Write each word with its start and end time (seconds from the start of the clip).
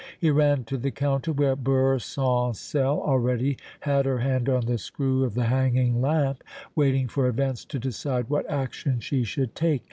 He 0.19 0.31
ran 0.31 0.63
to 0.63 0.79
the 0.79 0.89
counter, 0.89 1.31
where 1.31 1.55
Beurre 1.55 1.99
Sans 2.01 2.59
Sel 2.59 2.99
already 3.01 3.59
had 3.81 4.07
her 4.07 4.17
hand 4.17 4.49
on 4.49 4.65
the 4.65 4.79
screw 4.79 5.23
of 5.23 5.35
the 5.35 5.43
hanging 5.43 6.01
lamp, 6.01 6.43
waiting 6.75 7.07
for 7.07 7.27
events 7.27 7.63
to 7.65 7.77
decide 7.77 8.27
what 8.27 8.49
action 8.49 8.99
she 8.99 9.23
should 9.23 9.53
take. 9.53 9.79